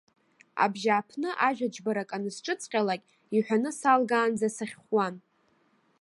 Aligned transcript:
Абжьааԥны 0.63 1.29
ажәа 1.47 1.67
џьбарак 1.73 2.11
анысҿыҵҟьалак, 2.15 3.01
иҳәаны 3.35 3.71
салгаанӡа 3.79 4.47
сахьхәуан. 4.55 5.15